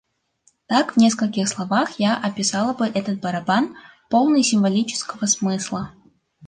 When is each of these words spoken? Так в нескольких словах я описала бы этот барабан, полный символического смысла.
Так 0.65 0.93
в 0.93 0.97
нескольких 0.97 1.47
словах 1.47 1.99
я 1.99 2.17
описала 2.17 2.73
бы 2.73 2.87
этот 2.87 3.19
барабан, 3.19 3.75
полный 4.09 4.41
символического 4.41 5.27
смысла. 5.27 5.93